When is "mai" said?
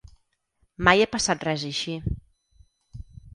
0.87-1.03